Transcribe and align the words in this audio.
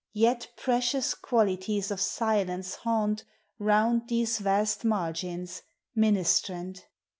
Yet 0.13 0.47
precious 0.57 1.13
qualities 1.13 1.91
of 1.91 2.01
silence 2.01 2.73
haunt 2.73 3.23
Round 3.59 4.07
these 4.09 4.39
vast 4.39 4.83
margins, 4.83 5.61
ministrant. 5.93 6.87